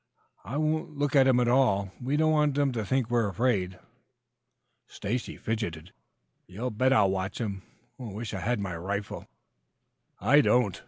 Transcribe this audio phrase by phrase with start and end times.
[0.43, 1.91] I won't look at them at all.
[2.01, 3.77] We don't want them to think we're afraid."
[4.87, 5.93] Stacy fidgeted.
[6.47, 7.61] "You bet I'll watch 'em.
[7.99, 9.27] Wish I had my rifle."
[10.19, 10.79] "I don't."